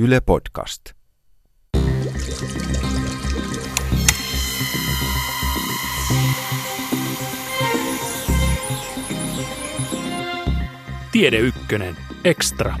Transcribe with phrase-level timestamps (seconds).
[0.00, 0.82] Yle Podcast.
[11.12, 12.76] Tiede Ykkönen, Extra.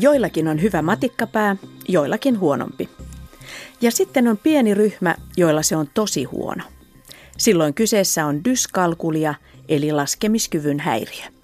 [0.00, 1.56] Joillakin on hyvä matikkapää,
[1.88, 2.88] joillakin huonompi.
[3.80, 6.64] Ja sitten on pieni ryhmä, joilla se on tosi huono.
[7.38, 9.34] Silloin kyseessä on dyskalkulia,
[9.68, 11.35] eli laskemiskyvyn häiriö.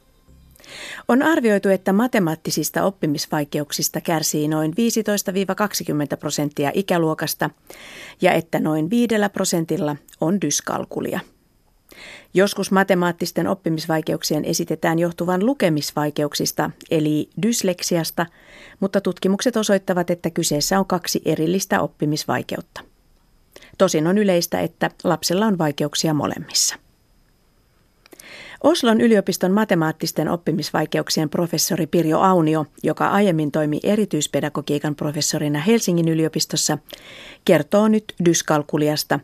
[1.13, 4.73] On arvioitu, että matemaattisista oppimisvaikeuksista kärsii noin
[6.15, 7.51] 15-20 prosenttia ikäluokasta
[8.21, 11.21] ja että noin 5 prosentilla on dyskalkulia.
[12.35, 18.27] Joskus matemaattisten oppimisvaikeuksien esitetään johtuvan lukemisvaikeuksista, eli dysleksiasta,
[18.81, 22.81] mutta tutkimukset osoittavat, että kyseessä on kaksi erillistä oppimisvaikeutta.
[23.79, 26.82] Tosin on yleistä, että lapsella on vaikeuksia molemmissa.
[28.63, 36.79] Oslon yliopiston matemaattisten oppimisvaikeuksien professori Pirjo Aunio, joka aiemmin toimi erityispedagogiikan professorina Helsingin yliopistossa,
[37.45, 39.21] kertoo nyt dyskalkuliasta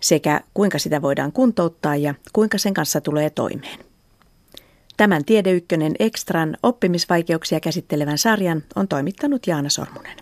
[0.00, 3.78] sekä kuinka sitä voidaan kuntouttaa ja kuinka sen kanssa tulee toimeen.
[4.96, 10.16] Tämän Tiedeykkönen Extran oppimisvaikeuksia käsittelevän sarjan on toimittanut Jaana Sormunen.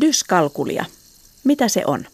[0.00, 0.84] Dyskalkulia.
[1.44, 2.04] Mitä se on?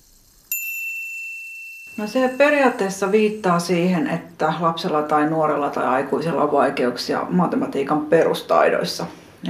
[1.97, 9.07] No se periaatteessa viittaa siihen, että lapsella tai nuorella tai aikuisella on vaikeuksia matematiikan perustaidoissa.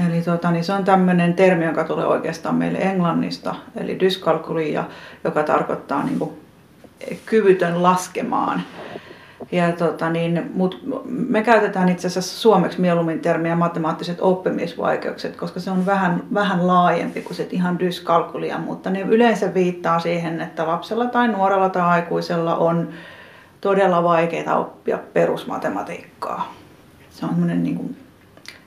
[0.09, 4.84] Eli tota, niin se on tämmöinen termi, joka tulee oikeastaan meille englannista, eli dyskalkulia,
[5.25, 6.31] joka tarkoittaa niin kuin,
[7.27, 8.62] kyvytön laskemaan.
[9.53, 15.70] Ja tota niin, mut me käytetään itse asiassa suomeksi mieluummin termiä matemaattiset oppimisvaikeukset, koska se
[15.70, 21.06] on vähän, vähän laajempi kuin se ihan dyskalkulia, mutta ne yleensä viittaa siihen, että lapsella
[21.06, 22.89] tai nuorella tai aikuisella on
[23.61, 26.55] todella vaikeaa oppia perusmatematiikkaa.
[27.11, 27.97] Se on niin kuin,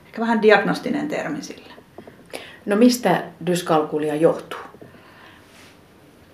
[0.06, 1.72] ehkä vähän diagnostinen termi sille.
[2.66, 4.67] No mistä dyskalkulia johtuu?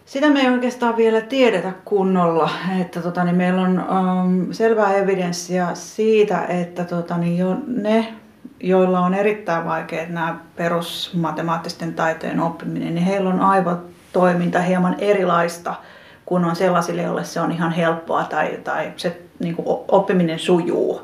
[0.05, 2.51] Sitä me ei oikeastaan vielä tiedetä kunnolla,
[2.81, 8.15] että tota, niin meillä on um, selvää evidenssiä siitä, että tota, niin jo ne,
[8.61, 15.75] joilla on erittäin vaikeat nämä perusmatemaattisten taitojen oppiminen, niin heillä on aivotoiminta hieman erilaista
[16.27, 21.03] kuin on sellaisille, joille se on ihan helppoa tai, tai se niin kuin oppiminen sujuu.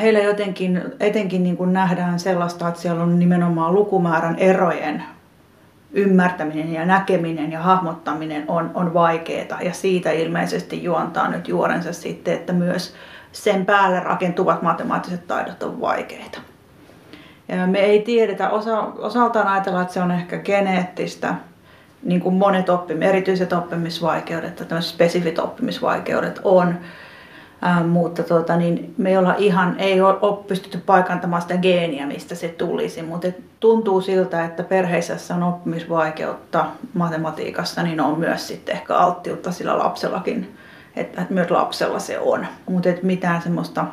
[0.00, 5.02] Heillä jotenkin, etenkin niin kuin nähdään sellaista, että siellä on nimenomaan lukumäärän erojen
[5.96, 12.34] ymmärtäminen ja näkeminen ja hahmottaminen on, on vaikeaa ja siitä ilmeisesti juontaa nyt juorensa sitten,
[12.34, 12.94] että myös
[13.32, 16.40] sen päälle rakentuvat matemaattiset taidot on vaikeita.
[17.48, 21.34] Ja me ei tiedetä, osa, osaltaan ajatellaan, että se on ehkä geneettistä,
[22.02, 26.78] niin kuin monet oppim, erityiset oppimisvaikeudet tai spesifit oppimisvaikeudet on,
[27.88, 32.48] Mutta tuota, niin me ei, olla ihan, ei ole, pystytty paikantamaan sitä geeniä, mistä se
[32.48, 33.28] tulisi, mutta
[33.60, 40.56] tuntuu siltä, että perheissä on oppimisvaikeutta matematiikassa, niin on myös sitten ehkä alttiutta sillä lapsellakin,
[40.96, 43.84] että, että myös lapsella se on, mutta mitään semmoista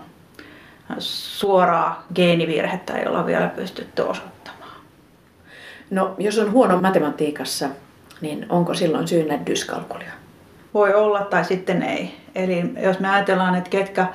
[1.00, 4.72] suoraa geenivirhettä ei olla vielä pystytty osoittamaan.
[5.90, 7.70] No, jos on huono matematiikassa,
[8.22, 10.23] niin onko silloin syynä dyskalkulia?
[10.74, 12.16] Voi olla tai sitten ei.
[12.36, 14.08] Eli jos me ajatellaan, että ketkä,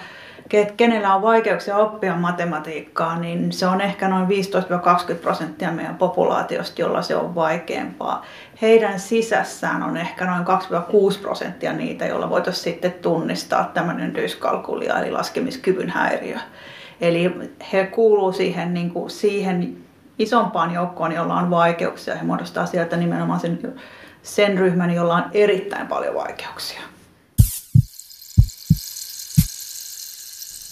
[0.49, 6.81] ket, kenellä on vaikeuksia oppia matematiikkaa, niin se on ehkä noin 15-20 prosenttia meidän populaatiosta,
[6.81, 8.25] jolla se on vaikeampaa.
[8.63, 10.45] Heidän sisässään on ehkä noin
[11.17, 16.39] 2-6 prosenttia niitä, joilla voitaisiin sitten tunnistaa tämmöinen dyskalkulia eli laskemiskyvyn häiriö.
[17.01, 17.35] Eli
[17.73, 19.77] he kuuluu siihen, niin kuin, siihen
[20.19, 22.15] isompaan joukkoon, jolla on vaikeuksia.
[22.15, 23.75] He muodostaa sieltä nimenomaan sen
[24.37, 26.81] sen ryhmän, jolla on erittäin paljon vaikeuksia.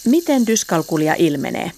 [0.05, 1.71] Miten dyskalkulia ilmenee?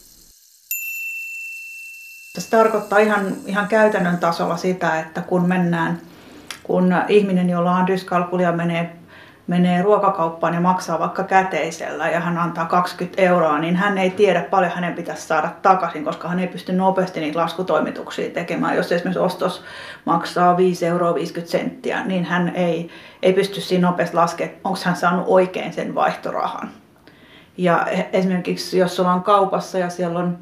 [2.40, 6.02] Se tarkoittaa ihan, ihan käytännön tasolla sitä, että kun mennään,
[6.64, 8.99] kun ihminen, jolla on dyskalkulia, menee
[9.50, 14.42] menee ruokakauppaan ja maksaa vaikka käteisellä ja hän antaa 20 euroa, niin hän ei tiedä
[14.42, 18.76] paljon hänen pitäisi saada takaisin, koska hän ei pysty nopeasti niitä laskutoimituksia tekemään.
[18.76, 19.64] Jos esimerkiksi ostos
[20.06, 22.90] maksaa 5 euroa 50 senttiä, niin hän ei,
[23.22, 26.70] ei pysty siinä nopeasti laskemaan, onko hän saanut oikein sen vaihtorahan.
[27.58, 30.38] Ja esimerkiksi jos sulla on kaupassa ja siellä on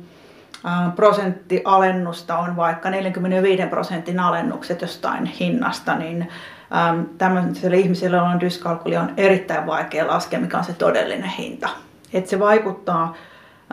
[0.96, 6.28] prosenttialennusta on vaikka 45 prosentin alennukset jostain hinnasta, niin
[6.76, 11.70] ähm, tämmöiselle ihmiselle, jolla on dyskalkulia, on erittäin vaikea laskea, mikä on se todellinen hinta.
[12.14, 13.16] Et se vaikuttaa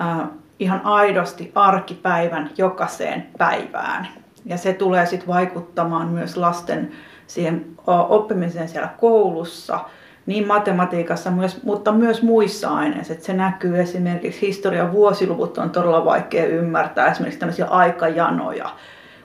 [0.01, 4.09] äh, ihan aidosti arkipäivän jokaiseen päivään.
[4.45, 6.93] Ja se tulee sitten vaikuttamaan myös lasten
[7.27, 9.81] siihen oppimiseen siellä koulussa,
[10.27, 13.13] niin matematiikassa, myös, mutta myös muissa aineissa.
[13.13, 18.71] Että se näkyy esimerkiksi historian vuosiluvut on todella vaikea ymmärtää, esimerkiksi tämmöisiä aikajanoja,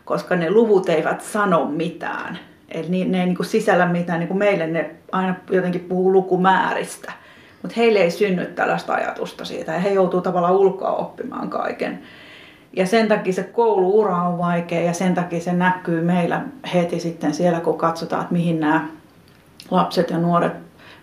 [0.05, 2.39] koska ne luvut eivät sano mitään.
[2.71, 7.11] Eli ne ei niin sisällä mitään, niin kuin meille ne aina jotenkin puhuu lukumääristä.
[7.61, 11.99] Mutta heille ei synny tällaista ajatusta siitä ja he joutuu tavallaan ulkoa oppimaan kaiken.
[12.73, 16.41] Ja sen takia se kouluura on vaikea ja sen takia se näkyy meillä
[16.73, 18.87] heti sitten siellä, kun katsotaan, että mihin nämä
[19.71, 20.53] lapset ja nuoret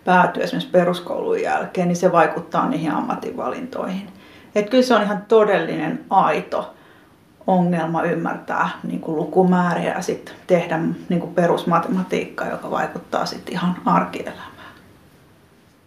[0.05, 4.09] päätyy esimerkiksi peruskoulun jälkeen, niin se vaikuttaa niihin ammatinvalintoihin.
[4.55, 6.76] Että kyllä se on ihan todellinen aito
[7.47, 10.79] ongelma ymmärtää niin kuin lukumääriä ja sitten tehdä
[11.09, 14.57] niin kuin perusmatematiikkaa, joka vaikuttaa sitten ihan arkielämään.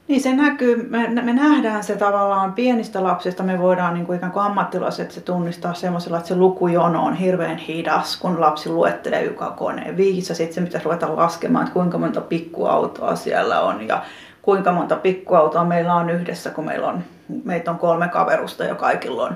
[0.07, 4.31] Niin se näkyy, me, me nähdään se tavallaan pienistä lapsista, me voidaan niin kuin ikään
[4.31, 9.51] kuin ammattilaiset se tunnistaa semmoisella, että se lukujono on hirveän hidas, kun lapsi luettelee joka
[9.51, 14.01] koneen viisi, sitten se pitäisi ruveta laskemaan, että kuinka monta pikkuautoa siellä on ja
[14.41, 17.03] kuinka monta pikkuautoa meillä on yhdessä, kun meillä on,
[17.43, 19.35] meitä on kolme kaverusta ja kaikilla on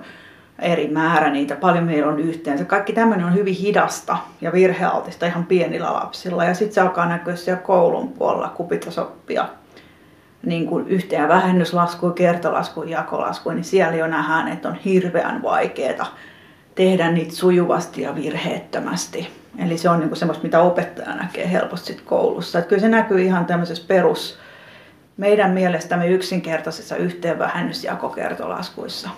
[0.59, 2.65] eri määrä niitä, paljon meillä on yhteensä.
[2.65, 6.45] Kaikki tämmöinen on hyvin hidasta ja virhealtista ihan pienillä lapsilla.
[6.45, 9.49] Ja sitten se alkaa näkyä siellä koulun puolella, kun pitäisi oppia
[10.45, 16.17] niin kuin yhteen- ja vähennyslaskuja, kertolaskuja, jakolaskuja, niin siellä jo nähdään, että on hirveän vaikeaa
[16.75, 19.29] tehdä niitä sujuvasti ja virheettömästi.
[19.59, 22.59] Eli se on niin kuin semmoista, mitä opettaja näkee helposti sit koulussa.
[22.59, 24.39] Että kyllä se näkyy ihan tämmöisessä perus,
[25.17, 26.07] meidän mielestämme
[26.95, 29.09] yhteen- vähennysjakokertolaskuissa.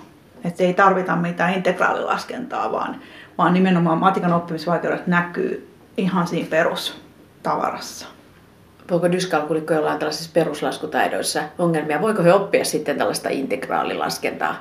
[0.45, 2.95] Että ei tarvita mitään integraalilaskentaa, vaan,
[3.38, 8.07] vaan nimenomaan matikan oppimisvaikeudet näkyy ihan siinä perustavarassa.
[8.92, 12.01] Voiko dyskalkulikko jollain tällaisissa peruslaskutaidoissa ongelmia?
[12.01, 14.56] Voiko he oppia sitten tällaista integraalilaskentaa?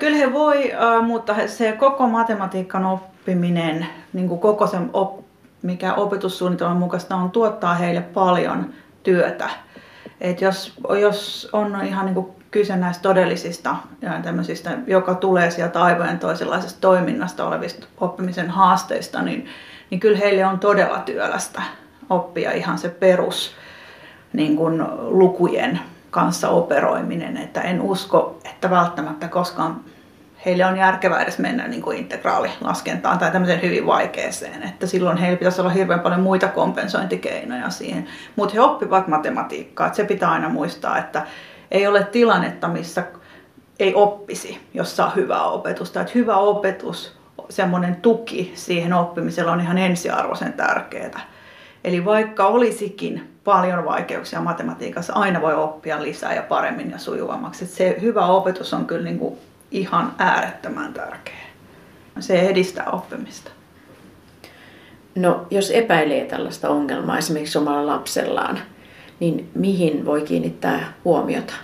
[0.00, 0.72] Kyllä he voi,
[1.02, 5.24] mutta se koko matematiikan oppiminen, niin kuin koko sen op,
[5.62, 8.70] mikä opetussuunnitelman mukaista on, tuottaa heille paljon
[9.02, 9.50] työtä.
[10.20, 13.76] Et jos, jos on ihan niin kuin kyse näistä todellisista
[14.22, 19.46] tämmöisistä, joka tulee sieltä aivojen toisenlaisesta toiminnasta olevista oppimisen haasteista, niin,
[19.90, 21.62] niin kyllä heille on todella työlästä
[22.10, 23.54] oppia ihan se perus
[24.32, 25.80] niin kuin lukujen
[26.10, 27.36] kanssa operoiminen.
[27.36, 29.80] Että en usko, että välttämättä koskaan
[30.46, 34.62] heille on järkevää edes mennä niin kuin integraalilaskentaan tai tämmöiseen hyvin vaikeeseen.
[34.62, 38.06] Että silloin heillä pitäisi olla hirveän paljon muita kompensointikeinoja siihen.
[38.36, 39.86] Mutta he oppivat matematiikkaa.
[39.86, 41.26] Että se pitää aina muistaa, että
[41.70, 43.04] ei ole tilannetta, missä
[43.78, 46.00] ei oppisi, jos saa hyvää opetusta.
[46.00, 47.12] Että hyvä opetus,
[47.48, 51.20] semmoinen tuki siihen oppimiselle on ihan ensiarvoisen tärkeää.
[51.84, 57.64] Eli vaikka olisikin paljon vaikeuksia matematiikassa, aina voi oppia lisää ja paremmin ja sujuvammaksi.
[57.64, 59.38] Että se hyvä opetus on kyllä niin kuin
[59.70, 61.44] ihan äärettömän tärkeä.
[62.20, 63.50] Se edistää oppimista.
[65.14, 68.58] No, jos epäilee tällaista ongelmaa esimerkiksi omalla lapsellaan,
[69.20, 71.54] niin mihin voi kiinnittää huomiota?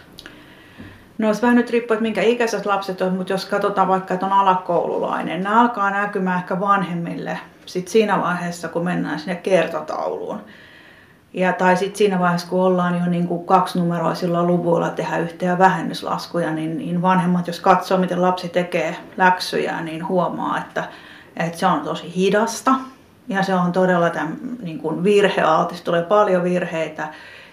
[1.18, 4.26] No se vähän nyt riippuu, että minkä ikäiset lapset on, mutta jos katsotaan vaikka, että
[4.26, 10.40] on alakoululainen, nämä alkaa näkymään ehkä vanhemmille sit siinä vaiheessa, kun mennään sinne kertotauluun.
[11.34, 16.50] Ja, tai sitten siinä vaiheessa, kun ollaan jo niin kuin kaksinumeroisilla luvuilla tehdä yhteen vähennyslaskuja,
[16.50, 20.84] niin, niin vanhemmat, jos katsoo, miten lapsi tekee läksyjä, niin huomaa, että,
[21.36, 22.74] että se on tosi hidasta.
[23.28, 27.08] Ja se on todella tämän, niin kuin virhealtis, tulee paljon virheitä.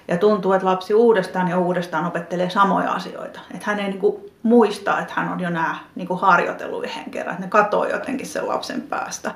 [0.07, 3.39] Ja tuntuu, että lapsi uudestaan ja uudestaan opettelee samoja asioita.
[3.54, 7.12] Että hän ei niin kuin muista, että hän on jo nämä niin kuin harjoitellut yhden
[7.12, 7.33] kerran.
[7.33, 9.31] Että ne katoo jotenkin sen lapsen päästä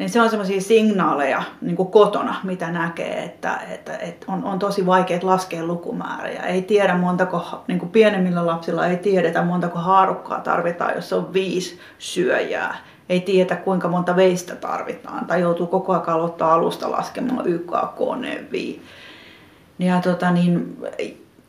[0.00, 4.58] niin se on semmoisia signaaleja niin kuin kotona, mitä näkee, että, että, että on, on
[4.58, 6.42] tosi vaikea laskea lukumääriä.
[6.42, 11.78] Ei tiedä montako, niin kuin pienemmillä lapsilla ei tiedetä montako haarukkaa tarvitaan, jos on viisi
[11.98, 12.76] syöjää.
[13.08, 18.00] Ei tiedä kuinka monta veistä tarvitaan tai joutuu koko ajan aloittaa alusta laskemaan YKK
[18.52, 18.82] vii.
[19.80, 20.76] Ja tota, niin,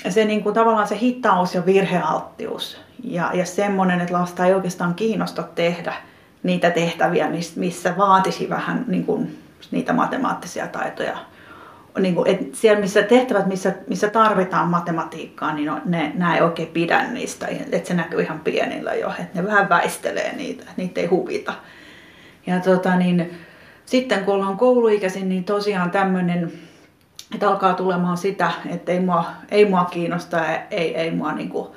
[0.10, 4.94] se niin kuin, tavallaan se hitaus ja virhealttius ja, ja semmoinen, että lasta ei oikeastaan
[4.94, 5.94] kiinnosta tehdä–
[6.44, 9.38] niitä tehtäviä, missä vaatisi vähän niin kuin,
[9.72, 11.18] niitä matemaattisia taitoja.
[12.00, 16.68] Niin kuin, et siellä missä tehtävät, missä, missä tarvitaan matematiikkaa, niin ne, nämä ei oikein
[16.68, 17.48] pidä niistä.
[17.72, 21.54] Että se näkyy ihan pienillä jo, että ne vähän väistelee niitä, niitä ei huvita.
[22.48, 23.38] Ja tota, niin,
[23.86, 26.52] sitten kun ollaan kouluikäisin, niin tosiaan tämmöinen,
[27.34, 31.68] että alkaa tulemaan sitä, että ei mua, ei mua kiinnosta, ei, ei mua niin kuin,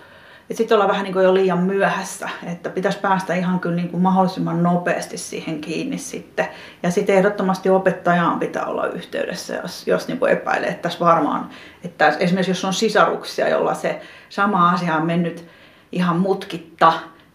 [0.52, 4.02] sitten ollaan vähän niin kuin jo liian myöhässä, että pitäisi päästä ihan kyllä niin kuin
[4.02, 6.48] mahdollisimman nopeasti siihen kiinni sitten.
[6.82, 11.50] Ja sitten ehdottomasti opettajaan pitää olla yhteydessä, jos, jos niin kuin epäilee, että tässä varmaan,
[11.84, 15.44] että esimerkiksi jos on sisaruksia, jolla se sama asia on mennyt
[15.92, 16.92] ihan mutkitta,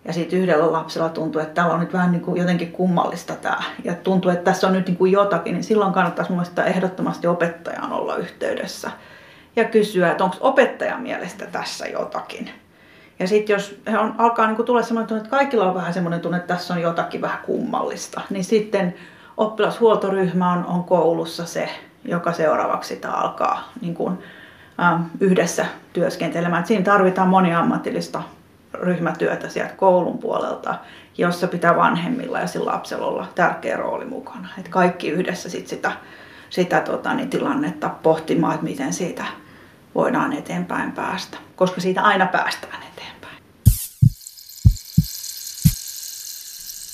[0.09, 3.63] ja sitten yhdellä lapsella tuntuu, että täällä on nyt vähän niin kuin jotenkin kummallista tämä,
[3.83, 7.93] ja tuntuu, että tässä on nyt niin kuin jotakin, niin silloin kannattaisi mielestäni ehdottomasti opettajaan
[7.93, 8.91] olla yhteydessä
[9.55, 12.49] ja kysyä, että onko opettajan mielestä tässä jotakin.
[13.19, 16.21] Ja sitten jos he on, alkaa niin tulla sellainen tunne, että kaikilla on vähän sellainen
[16.21, 18.95] tunne, että tässä on jotakin vähän kummallista, niin sitten
[19.37, 21.69] oppilashuoltoryhmä on, on koulussa se,
[22.05, 24.17] joka seuraavaksi sitä alkaa niin kuin,
[24.81, 26.65] äh, yhdessä työskentelemään.
[26.65, 28.23] siinä tarvitaan moniammatillista
[28.73, 30.75] ryhmätyötä sieltä koulun puolelta,
[31.17, 34.49] jossa pitää vanhemmilla ja sillä lapsella olla tärkeä rooli mukana.
[34.59, 35.91] Et kaikki yhdessä sit sitä,
[36.49, 39.25] sitä tota, niin tilannetta pohtimaan, että miten siitä
[39.95, 43.37] voidaan eteenpäin päästä, koska siitä aina päästään eteenpäin.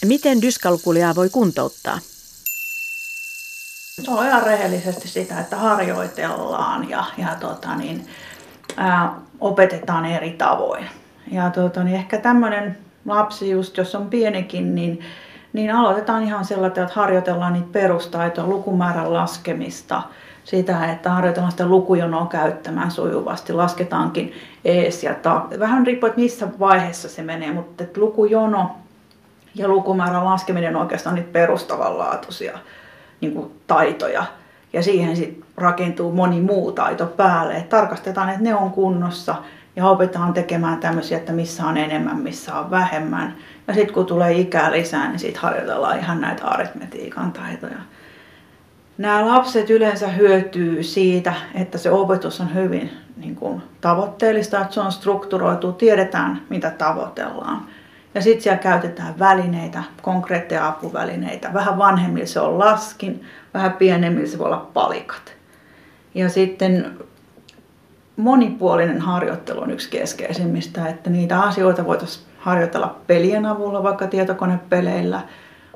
[0.05, 1.99] Miten dyskalkuliaa voi kuntouttaa?
[4.01, 8.07] Se on ihan rehellisesti sitä, että harjoitellaan ja, ja tota niin,
[8.77, 10.89] ää, opetetaan eri tavoin.
[11.31, 14.99] Ja tota, niin ehkä tämmöinen lapsi, just jos on pienikin, niin,
[15.53, 20.01] niin aloitetaan ihan sellaista, että harjoitellaan niitä perustaitoja, lukumäärän laskemista,
[20.43, 24.33] sitä, että harjoitellaan sitä lukujonoa käyttämään sujuvasti, lasketaankin
[24.65, 25.45] ees ja ta.
[25.59, 28.71] Vähän riippuu, että missä vaiheessa se menee, mutta että lukujono
[29.55, 32.59] ja lukumäärän laskeminen on oikeastaan niitä perustavanlaatuisia
[33.21, 34.25] niin kuin taitoja.
[34.73, 37.55] Ja siihen sitten rakentuu moni muu taito päälle.
[37.55, 39.35] Et tarkastetaan, että ne on kunnossa
[39.75, 43.35] ja opetaan tekemään tämmöisiä, että missä on enemmän, missä on vähemmän.
[43.67, 47.77] Ja sitten kun tulee ikää lisää, niin sitten harjoitellaan ihan näitä aritmetiikan taitoja.
[48.97, 54.79] Nämä lapset yleensä hyötyy siitä, että se opetus on hyvin niin kuin, tavoitteellista, että se
[54.79, 57.65] on strukturoitu, tiedetään mitä tavoitellaan.
[58.13, 61.53] Ja sitten siellä käytetään välineitä, konkreetteja apuvälineitä.
[61.53, 65.33] Vähän vanhemmilla se on laskin, vähän pienemmillä se voi olla palikat.
[66.13, 66.91] Ja sitten
[68.17, 75.21] monipuolinen harjoittelu on yksi keskeisimmistä, että niitä asioita voitaisiin harjoitella pelien avulla, vaikka tietokonepeleillä,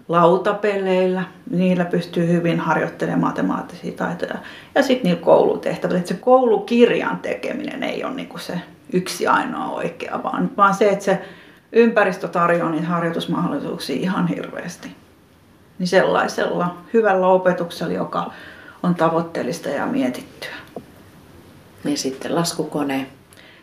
[0.07, 1.23] lautapeleillä.
[1.49, 4.35] Niillä pystyy hyvin harjoittelemaan matemaattisia taitoja.
[4.75, 5.99] Ja sitten niillä koulutehtävillä.
[5.99, 8.61] Että se koulukirjan tekeminen ei ole niinku se
[8.93, 11.21] yksi ainoa oikea, vaan, vaan se, että se
[11.71, 14.95] ympäristö tarjoaa niitä harjoitusmahdollisuuksia ihan hirveästi.
[15.79, 18.31] Niin sellaisella hyvällä opetuksella, joka
[18.83, 20.55] on tavoitteellista ja mietittyä.
[21.85, 23.07] Ja sitten laskukone.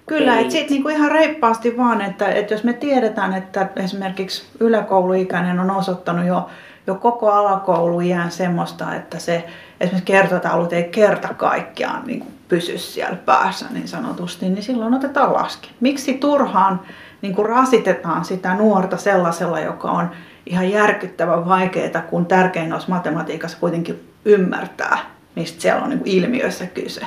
[0.07, 5.61] Kyllä, että sitten niinku ihan reippaasti vaan, että, että jos me tiedetään, että esimerkiksi yläkouluikäinen
[5.61, 6.49] on osoittanut jo,
[6.87, 9.45] jo koko alakouluiän semmoista, että se
[9.81, 15.71] esimerkiksi kertotaulut ei kerta kaikkiaan niin pysy siellä päässä niin sanotusti, niin silloin otetaan laskin.
[15.81, 16.81] Miksi turhaan
[17.23, 20.11] niin kuin rasitetaan sitä nuorta sellaisella, joka on
[20.47, 24.99] ihan järkyttävän vaikeaa, kun tärkein olisi matematiikassa kuitenkin ymmärtää,
[25.35, 27.07] mistä siellä on niin kuin ilmiöissä kyse.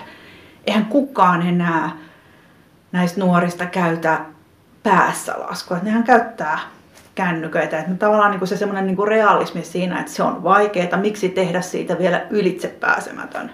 [0.68, 1.92] Eihän kukaan enää
[2.92, 4.20] näistä nuorista käytä
[4.84, 5.78] päässä laskua.
[5.78, 6.60] Että nehän käyttää
[7.16, 7.80] kännyköitä.
[7.80, 11.62] Että tavallaan niin kuin se semmoinen niin realismi siinä, että se on vaikeaa, miksi tehdä
[11.62, 13.52] siitä vielä ylitse pääsemätön.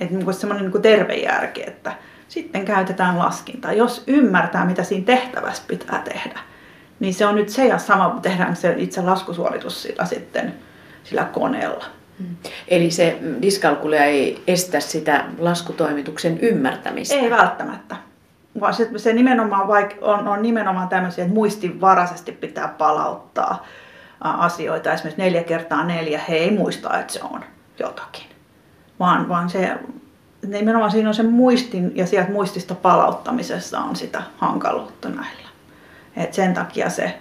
[0.00, 1.92] Että niin semmoinen niin terve järki, että
[2.28, 3.72] sitten käytetään laskintaa.
[3.72, 6.40] Jos ymmärtää, mitä siinä tehtävässä pitää tehdä,
[7.00, 10.54] niin se on nyt se ja sama, tehdään se itse laskusuoritus sillä sitten
[11.04, 11.84] sillä koneella.
[12.18, 12.36] Mm.
[12.68, 17.14] Eli se diskalkulia ei estä sitä laskutoimituksen ymmärtämistä?
[17.14, 17.96] Ei välttämättä.
[18.60, 23.66] Vaan se, se nimenomaan vaik- on, on nimenomaan tämmöisiä, että muistinvaraisesti pitää palauttaa
[24.20, 24.92] asioita.
[24.92, 27.44] Esimerkiksi neljä kertaa neljä, he ei muista, että se on
[27.78, 28.26] jotakin.
[29.00, 29.76] Vaan, vaan se
[30.46, 35.48] nimenomaan siinä on se muistin ja sieltä muistista palauttamisessa on sitä hankaluutta näillä.
[36.16, 37.18] Et sen takia se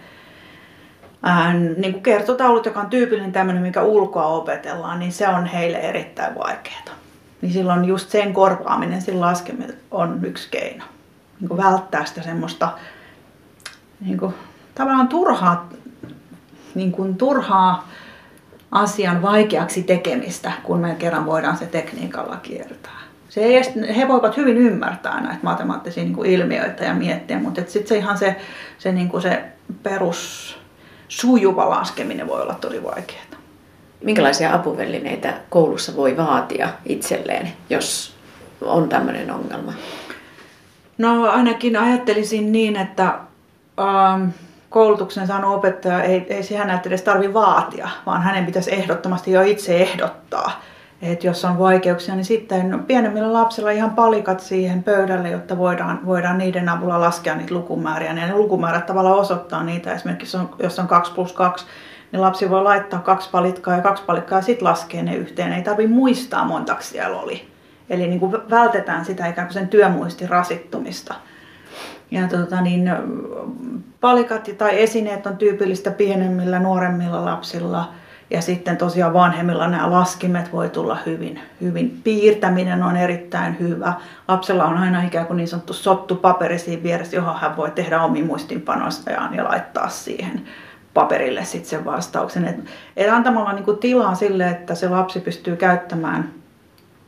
[1.23, 5.77] ää, niin kuin kertotaulut, joka on tyypillinen tämmöinen, mikä ulkoa opetellaan, niin se on heille
[5.77, 6.97] erittäin vaikeaa.
[7.41, 10.83] Niin silloin just sen korvaaminen, sen laskeminen on yksi keino.
[11.39, 12.69] Niin kuin välttää sitä semmoista
[13.99, 14.33] niin kuin,
[14.75, 15.69] tavallaan turhaa,
[16.75, 17.87] niin kuin, turhaa
[18.71, 22.97] asian vaikeaksi tekemistä, kun me kerran voidaan se tekniikalla kiertää
[23.29, 23.61] se ei,
[23.97, 28.17] he voivat hyvin ymmärtää näitä matemaattisia niin kuin ilmiöitä ja miettiä, mutta sitten se ihan
[28.17, 28.35] se,
[28.77, 29.43] se, niin kuin se
[29.83, 30.57] perus
[31.07, 33.23] sujuva laskeminen voi olla tosi vaikeaa.
[34.03, 38.15] Minkälaisia apuvälineitä koulussa voi vaatia itselleen, jos
[38.61, 39.73] on tämmöinen ongelma?
[40.97, 43.13] No ainakin ajattelisin niin, että
[43.79, 44.29] ähm,
[44.69, 49.77] koulutuksen saanut opettaja ei, ei näitä edes tarvitse vaatia, vaan hänen pitäisi ehdottomasti jo itse
[49.77, 50.61] ehdottaa
[51.01, 56.37] että jos on vaikeuksia, niin sitten pienemmillä lapsilla ihan palikat siihen pöydälle, jotta voidaan, voidaan
[56.37, 58.13] niiden avulla laskea niitä lukumääriä.
[58.13, 59.93] Ne lukumäärät tavallaan osoittaa niitä.
[59.93, 61.65] Esimerkiksi jos on 2 plus 2,
[62.11, 65.53] niin lapsi voi laittaa kaksi palikkaa ja kaksi palikkaa ja sitten laskee ne yhteen.
[65.53, 67.47] Ei tarvitse muistaa montaksi siellä oli.
[67.89, 71.15] Eli niin kuin vältetään sitä ikään kuin sen työmuistin rasittumista.
[72.11, 72.91] Ja tota niin,
[74.01, 77.89] palikat tai esineet on tyypillistä pienemmillä, nuoremmilla lapsilla–
[78.29, 82.01] Ja sitten tosiaan vanhemmilla nämä laskimet voi tulla hyvin, hyvin.
[82.03, 83.93] Piirtäminen on erittäin hyvä.
[84.27, 88.01] Lapsella on aina ikään kuin niin sanottu sottu paperi siinä vieressä, johon hän voi tehdä
[88.01, 90.41] omi muistinpanostajaan ja laittaa siihen
[90.93, 92.45] paperille sitten sen vastauksen.
[92.45, 92.55] Et,
[92.97, 96.31] et antamalla niinku tilaa sille, että se lapsi pystyy käyttämään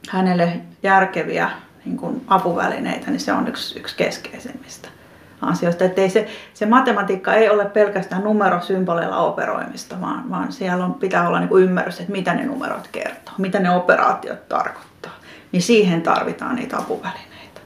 [0.10, 1.50] hänelle järkeviä
[1.86, 4.99] niinku apuvälineitä, niin se on yksi, yksi keskeisimmistä
[5.42, 5.86] asioista.
[5.86, 11.28] Että ei se, se matematiikka ei ole pelkästään numerosymboleilla operoimista, vaan, vaan siellä on, pitää
[11.28, 15.12] olla niin kuin ymmärrys, että mitä ne numerot kertoo, mitä ne operaatiot tarkoittaa.
[15.52, 17.62] Niin siihen tarvitaan niitä apuvälineitä.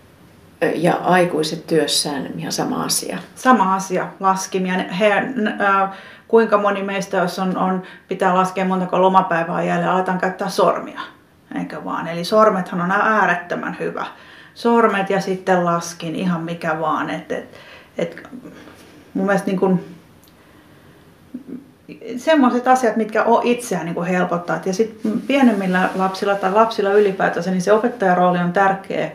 [0.75, 3.18] Ja aikuiset työssään ihan sama asia.
[3.36, 4.74] Sama asia, laskimia.
[4.74, 5.89] He, äh,
[6.27, 11.01] kuinka moni meistä, jos on, on, pitää laskea montako lomapäivää jäljellä, aletaan käyttää sormia.
[11.60, 12.08] Eikö vaan?
[12.08, 14.06] Eli sormethan on äärettömän hyvä
[14.53, 17.10] sormet ja sitten laskin ihan mikä vaan.
[17.10, 17.57] Et, et,
[17.98, 18.24] et,
[19.13, 19.79] mun mielestä niin kun,
[22.17, 24.60] semmoiset asiat, mitkä on itseään niin helpottaa.
[24.65, 29.12] Ja sitten pienemmillä lapsilla tai lapsilla ylipäätänsä, niin se opettajarooli on tärkeä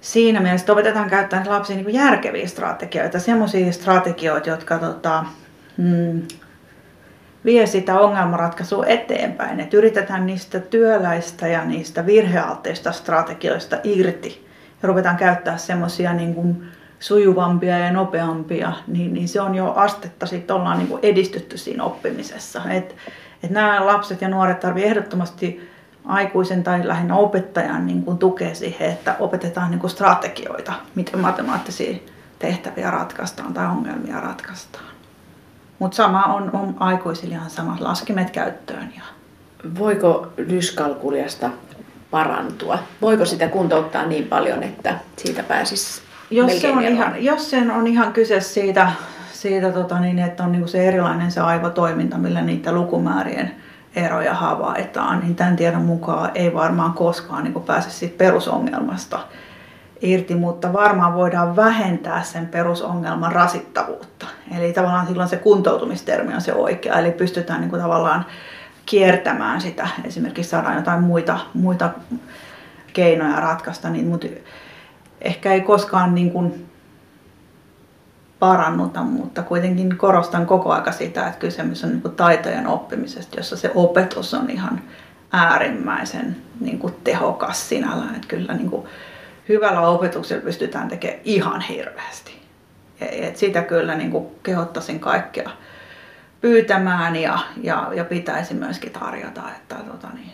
[0.00, 5.24] siinä mielessä, että opetetaan käyttämään lapsiin niin järkeviä strategioita, semmoisia strategioita, jotka tota,
[5.76, 6.22] mm,
[7.44, 9.60] vie sitä ongelmanratkaisua eteenpäin.
[9.60, 14.46] Että yritetään niistä työläistä ja niistä virhealteista strategioista irti
[14.82, 16.62] ja ruvetaan käyttää semmoisia niin
[17.00, 21.84] sujuvampia ja nopeampia, niin, niin se on jo astetta, sitten ollaan niin kuin edistytty siinä
[21.84, 22.62] oppimisessa.
[22.70, 22.96] Et,
[23.42, 25.70] et nämä lapset ja nuoret tarvitsevat ehdottomasti
[26.04, 31.96] aikuisen tai lähinnä opettajan niin kuin tukea siihen, että opetetaan niin kuin strategioita, miten matemaattisia
[32.38, 34.91] tehtäviä ratkaistaan tai ongelmia ratkaistaan.
[35.82, 38.92] Mutta sama on, on aikuisilla ihan sama laskimet käyttöön.
[38.96, 39.02] Ja...
[39.78, 41.50] Voiko dyskalkuliasta
[42.10, 42.78] parantua?
[43.00, 47.86] Voiko sitä kuntouttaa niin paljon, että siitä pääsisi jos se, on ihan, jos sen on
[47.86, 48.92] ihan kyse siitä,
[49.32, 53.54] siitä tota niin, että on niin se erilainen se aivotoiminta, millä niitä lukumäärien
[53.96, 59.18] eroja havaitaan, niin tämän tiedon mukaan ei varmaan koskaan niin pääse siitä perusongelmasta
[60.02, 64.26] irti, mutta varmaan voidaan vähentää sen perusongelman rasittavuutta.
[64.56, 68.26] Eli tavallaan silloin se kuntoutumistermi on se oikea, eli pystytään niin kuin tavallaan
[68.86, 71.90] kiertämään sitä, esimerkiksi saadaan jotain muita, muita
[72.92, 74.26] keinoja ratkaista, niin, mutta
[75.20, 76.66] ehkä ei koskaan niin kuin
[78.38, 83.56] parannuta, mutta kuitenkin korostan koko aika sitä, että kysymys on niin kuin taitojen oppimisesta, jossa
[83.56, 84.80] se opetus on ihan
[85.32, 88.14] äärimmäisen niin kuin tehokas sinällään.
[88.14, 88.86] Että kyllä niin kuin
[89.48, 92.42] hyvällä opetuksella pystytään tekemään ihan hirveästi.
[93.00, 95.50] Et sitä kyllä niin kuin kehottaisin kaikkea
[96.40, 99.42] pyytämään ja, ja, ja pitäisi myöskin tarjota.
[99.56, 100.32] Että, tota niin,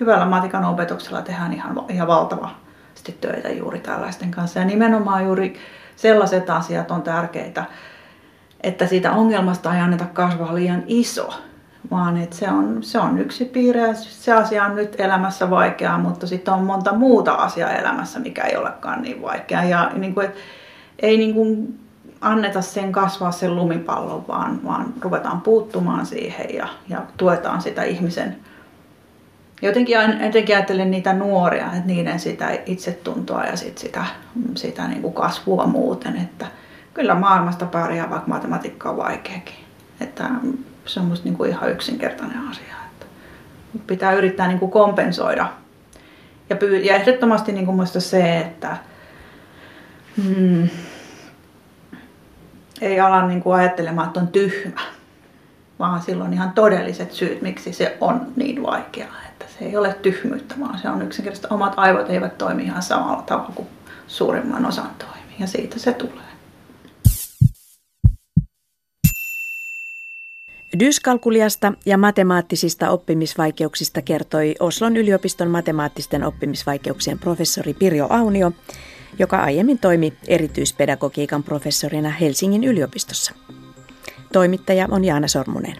[0.00, 4.58] hyvällä matikan opetuksella tehdään ihan, ihan valtavasti töitä juuri tällaisten kanssa.
[4.58, 5.60] Ja nimenomaan juuri
[5.96, 7.64] sellaiset asiat on tärkeitä,
[8.60, 11.34] että siitä ongelmasta ei anneta kasvaa liian iso,
[11.90, 15.98] vaan että se on, se on yksi piirre ja se asia on nyt elämässä vaikeaa,
[15.98, 19.64] mutta sitten on monta muuta asiaa elämässä, mikä ei olekaan niin vaikeaa.
[19.64, 20.38] Ja niin kuin, että
[20.98, 21.78] ei niin kuin
[22.20, 28.36] anneta sen kasvaa sen lumipallon, vaan, vaan ruvetaan puuttumaan siihen ja, ja tuetaan sitä ihmisen.
[29.62, 34.04] Jotenkin jotenkin ajattelen niitä nuoria, että niiden sitä itsetuntoa ja sit sitä,
[34.54, 36.46] sitä niin kuin kasvua muuten, että
[36.94, 39.54] kyllä maailmasta pärjää, vaikka matematiikka on vaikeakin.
[40.00, 40.30] Että
[40.88, 42.74] se on musta niin kuin ihan yksinkertainen asia.
[42.86, 43.06] Että
[43.86, 45.48] pitää yrittää niin kuin kompensoida.
[46.50, 48.76] Ja, pyy- ja ehdottomasti niin kuin muista se, että
[50.16, 50.68] hmm,
[52.80, 54.80] ei ala niin kuin ajattelemaan, että on tyhmä,
[55.78, 59.16] vaan silloin ihan todelliset syyt, miksi se on niin vaikeaa.
[59.28, 63.22] Että se ei ole tyhmyyttä, vaan se on yksinkertaisesti omat aivot eivät toimi ihan samalla
[63.22, 63.68] tavalla kuin
[64.06, 65.36] suurimman osan toimii.
[65.38, 66.27] Ja siitä se tulee.
[70.78, 78.52] Dyskalkuliasta ja matemaattisista oppimisvaikeuksista kertoi Oslon yliopiston matemaattisten oppimisvaikeuksien professori Pirjo Aunio,
[79.18, 83.32] joka aiemmin toimi erityispedagogiikan professorina Helsingin yliopistossa.
[84.32, 85.76] Toimittaja on Jaana Sormunen.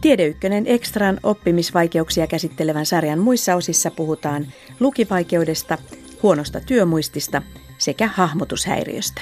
[0.00, 4.46] Tiedeykkönen Ekstran oppimisvaikeuksia käsittelevän sarjan muissa osissa puhutaan
[4.80, 5.78] lukivaikeudesta,
[6.22, 7.42] huonosta työmuistista
[7.78, 9.20] sekä hahmotushäiriöstä.